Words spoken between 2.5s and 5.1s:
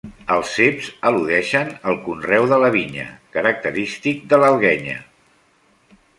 de la vinya, característic de l'Alguenya.